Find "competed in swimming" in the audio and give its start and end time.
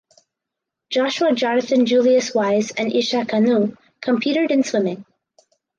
4.01-5.05